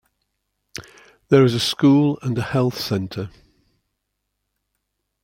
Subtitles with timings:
[1.29, 3.29] There is a school and a health centre.